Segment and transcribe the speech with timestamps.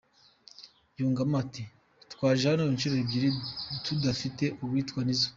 [0.97, 1.63] Yungamo ati
[2.11, 3.29] “Twaje hano inshuro ebyiri
[3.85, 5.29] tudafite uwitwa Nizzo.